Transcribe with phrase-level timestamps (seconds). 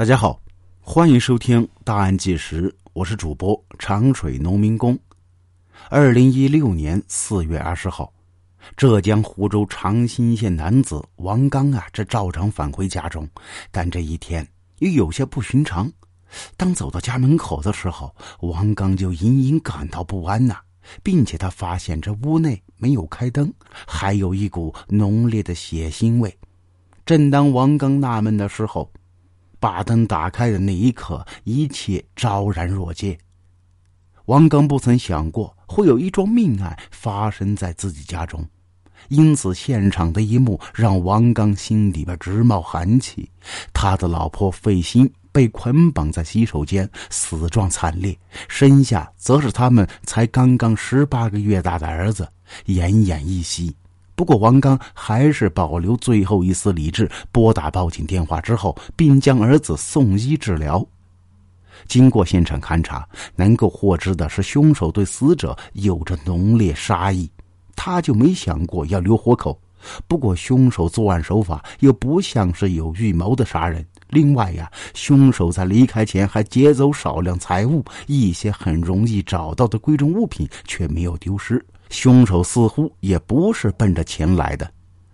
[0.00, 0.40] 大家好，
[0.80, 4.98] 欢迎收听《大案纪实》，我是主播长水农民工。
[5.90, 8.10] 二零一六年四月二十号，
[8.78, 13.28] 浙江湖州长兴县男子王刚啊，这照常返回家中，
[13.70, 15.92] 但这一天又有些不寻常。
[16.56, 18.10] 当走到家门口的时候，
[18.40, 20.56] 王刚就隐隐感到不安呐。
[21.02, 23.52] 并且他发现这屋内没有开灯，
[23.86, 26.34] 还有一股浓烈的血腥味。
[27.04, 28.90] 正当王刚纳闷的时候，
[29.60, 33.16] 把灯打开的那一刻，一切昭然若揭。
[34.24, 38.44] 王刚不曾想过会有一桩命案发生在自己家中，
[39.08, 43.30] 因此现场的一幕让王刚心里边直冒寒气。
[43.72, 45.08] 他的老婆费心。
[45.32, 48.12] 被捆绑在洗手间，死状惨烈；
[48.48, 52.28] 身下则是他们才刚刚十八个月大的儿子，
[52.66, 53.72] 奄奄一息。
[54.20, 60.86] 不过，王刚还是保留最后一丝理智，拨打报警电话之后，并将儿子送医治疗。
[61.88, 67.30] 经过现场勘查，能够获知的是，凶手对死者有着浓烈杀意，
[67.74, 69.58] 他就没想过要留活口。
[70.06, 73.82] 不过，凶手作案手法又不像是有预谋的杀人。
[74.10, 81.64] 另外呀，凶手在离开前还劫走少量财物，一些很容易找到的贵重物品却没有丢失。
[81.90, 84.70] 凶手似乎也不是奔着钱来的。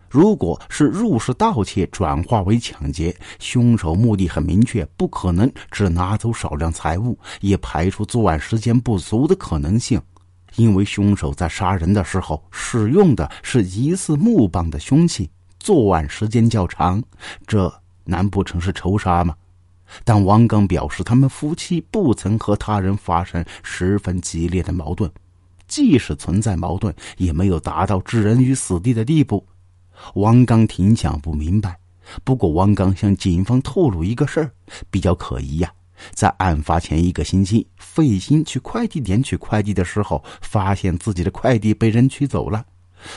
[0.08, 10.00] 如果是入室盗窃转化为抢劫，凶手目的很明确，不可能只拿走少量财物，也排除作案时间不足的可能性。
[10.54, 17.02] 因为凶手在杀人的时候使用的是疑似木棒的凶器，作案时间较长，
[17.46, 17.72] 这。
[18.08, 19.34] 难不成是仇杀吗？
[20.04, 25.10] 但王刚表示，他们夫妻不曾和他人发生十分激烈的矛盾，
[25.66, 29.46] 即使存在矛盾，也没有达到置人于死地的地步。
[30.14, 31.78] 王刚挺想不明白。
[32.22, 34.50] 不过，王刚向警方透露一个事儿，
[34.90, 35.72] 比较可疑呀。
[36.12, 42.64] 在案发前一个星期，费心去快递点取快递的时候，发现自己的快递被人取走了。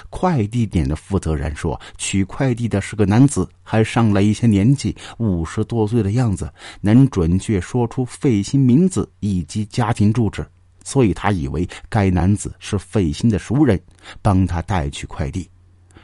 [0.10, 10.46] 快递点的负责人说，取快递的是个男子，还上了一些年纪，五十多岁的样子，能准确说出费心名字以及家庭住址，
[10.90, 13.80] 所以他以为该男子是费心的熟人，
[14.24, 15.48] 帮他带去快递。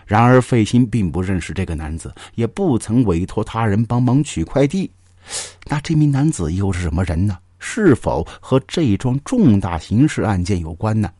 [0.06, 4.92] 然而费心并不认识这个男子，也不曾委托他人帮忙取快递。
[5.66, 7.36] 那这名男子又是什么人呢？
[7.58, 11.12] 是否和这桩重大刑事案件有关呢？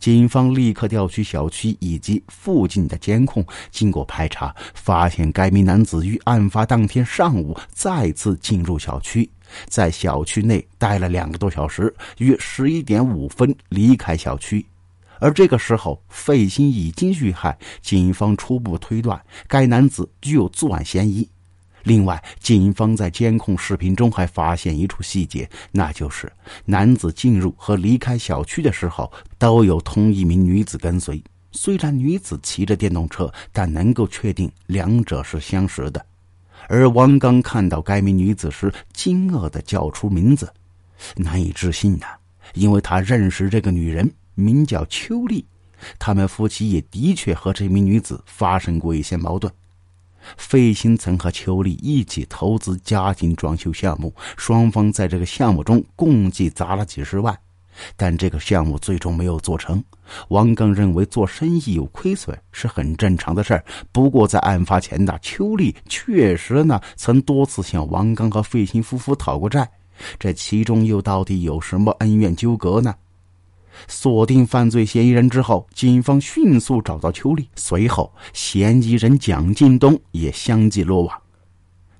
[0.00, 9.30] 警方立刻调取小区以及附近的监控，经过排查，发现该名男子于案发当天上午再次进入小区，
[9.66, 14.64] 在小区内待了两个多小时，约十一点五分离开小区。
[15.20, 21.26] 而这个时候，费心已经遇害，警方初步推断该男子具有作案嫌疑。
[21.84, 26.30] 另外，警方在监控视频中还发现一处细节，那就是
[26.64, 31.22] 男子进入和离开小区的时候都有同一名女子跟随。
[31.52, 36.04] 虽然女子骑着电动车，但能够确定两者是相识的。
[36.68, 40.52] 而王刚看到该名女子时，惊愕地叫出名字，
[41.16, 42.06] 难以置信呐，
[42.54, 45.44] 因为他认识这个女人，名叫秋丽，
[45.98, 49.52] 他们夫妻也的确和这名女子发生过一些矛盾。
[50.38, 57.38] 费心曾和邱丽一起投资家庭装修项目，双方在这个项目中共计砸了几十万，
[57.96, 59.82] 但这个项目最终没有做成。
[60.28, 69.68] 王刚认为做生意有亏损是很正常的事儿，不过在案发前的邱丽确实呢曾多次向王刚和费心夫妇讨过债，
[70.18, 72.94] 这其中又到底有什么恩怨纠葛呢？
[73.88, 81.22] 锁定犯罪嫌疑人之后，警方迅速找到邱丽，随后嫌疑人蒋进东也相继落网。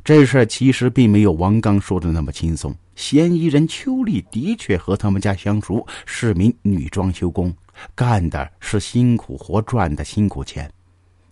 [0.04, 2.72] 这事儿其实并没有王刚说的那么轻松。
[2.94, 7.54] 嫌疑人邱丽的确和他们家相熟，是名女装修工，
[7.94, 10.70] 干的是辛苦活，赚的辛苦钱。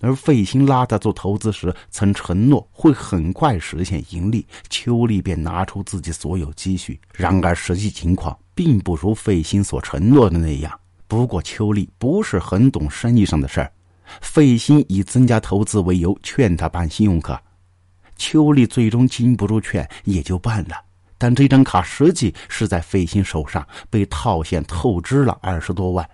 [0.01, 7.01] 而费心拉他做投资时，曾承诺会很快实现盈利，邱丽便拿出自己所有积蓄。
[7.15, 10.77] 然而实际情况并不如费心所承诺的那样。
[11.07, 13.73] 不过邱丽不是很懂生意上的事儿，
[14.21, 17.41] 费心以增加投资为由劝他办信用卡，
[18.17, 20.75] 邱丽最终经不住劝，也就办了。
[21.23, 26.05] 但这张卡实际是在费心手上被套现透支了二十多万。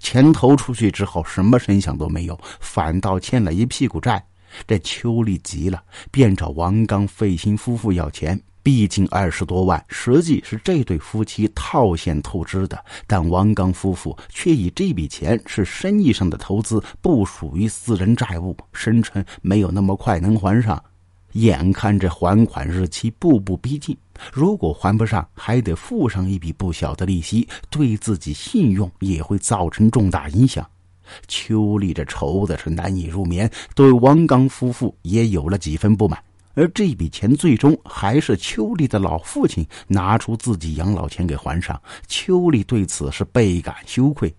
[0.00, 4.20] 钱投出去之后，什么声响都没有，反倒欠了一屁股债。
[4.66, 5.80] 这邱丽急了，
[6.10, 8.40] 便找王刚、费心夫妇要钱。
[8.60, 12.84] 毕竟二十多万，实际是这对夫妻套现透支的。
[13.06, 20.82] 但王刚夫妇却以这笔钱是生意上的投资，不属于私人债务，声称没有那么快能还上。
[21.32, 23.96] 眼看着还款日期步步逼近，
[24.32, 30.68] 如果还不上，还得付上一笔不小的利息，对自己信用也会造成重大影响。
[31.26, 36.22] 邱丽这愁的是难以入眠，对王刚夫妇也有了几分不满。
[36.54, 44.34] 而这笔钱最终还是邱丽的老父亲拿出自己养老钱给还上，邱丽对此是倍感羞愧。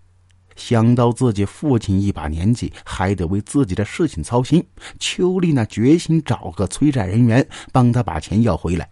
[0.63, 4.63] 想到自己父亲一把年纪还得为自己的事情操心，
[4.99, 8.87] 邱丽呢决心找个催债人员帮他把钱要回来。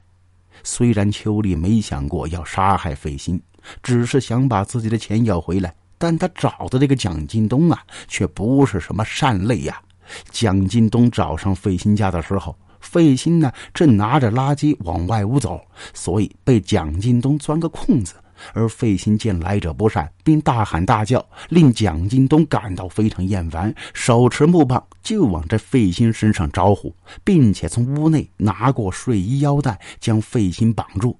[0.63, 3.39] 虽然邱丽没想过要杀害费心，
[3.83, 9.79] 只是想把自己的钱要回来，但他找的这个蒋劲东啊，却不是什么善类呀。
[10.31, 15.61] 蒋劲东找上费心家的时候，费心呢正拿着垃圾往外屋走，
[15.93, 18.15] 所以被蒋劲东钻个空子。
[18.53, 26.93] 而费心见来者不善，并大喊大叫，令蒋劲东感到非常厌烦，手持木棒就往这费心身上招呼，
[27.23, 31.17] 并且从屋内拿过睡衣腰带将费心绑住。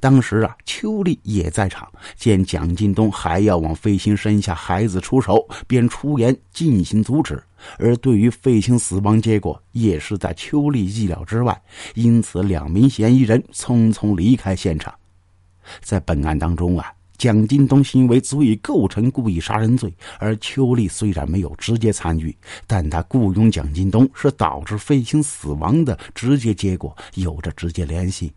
[0.00, 7.42] 当时啊，邱丽也在场，见蒋劲东还要往费心生下孩子出手，便出言进行阻止。
[7.78, 11.60] 而对于费心死亡结果，也是在邱丽意料之外，
[11.94, 14.94] 因此两名嫌疑人匆匆离开现场。
[15.80, 22.36] 在本案当中啊，蒋劲东行为足以构成故意杀人罪，而邱丽虽然没有直接参与，
[22.66, 28.32] 但他雇佣蒋劲东是导致费青死亡的直接结果，有着直接联系，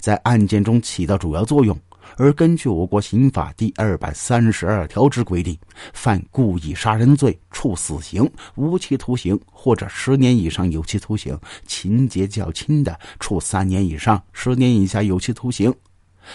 [0.00, 1.78] 在案件中起到主要作用。
[2.16, 5.58] 而根据我国刑法第二百三十二条之规定，
[5.92, 11.34] 犯故意杀人罪，处死刑、无期徒刑或者十年以上有期徒刑；
[11.66, 15.74] 情节较轻的，处三年以上十年以下有期徒刑。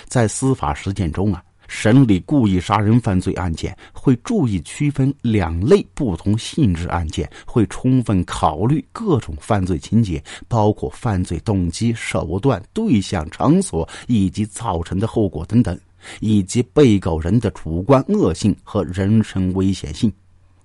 [0.07, 15.79] 在司法实践中啊，审理故意杀人犯罪案件会注意区分两类不同性质案件，会充分考虑各种犯罪情节，包括犯罪动机、手段、对象、场所以及造成的后果等等，
[16.19, 20.11] 以及被告人的主观恶性和人身危险性。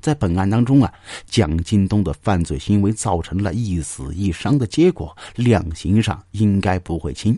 [0.00, 0.92] 在本案当中啊，
[1.26, 7.36] 蒋劲东的犯罪行为造成了一死一伤的结果，量刑上应该不会轻。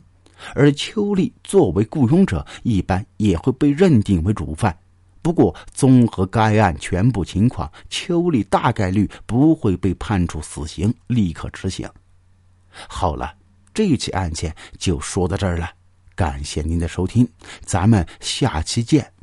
[0.54, 4.76] 而邱丽作为雇佣者，一般也会被认定为主犯。
[5.20, 11.88] 不过，综合该案全部情况，邱丽大概率不会被判处死刑，立刻执行。
[12.88, 13.34] 好了，
[13.74, 15.68] 这起案件就说到这儿了，
[16.14, 17.28] 感谢您的收听，
[17.62, 19.17] 咱们下期见。